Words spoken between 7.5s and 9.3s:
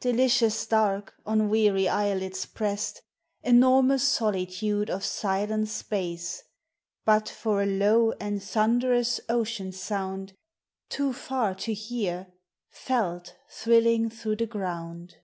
a low and thunderous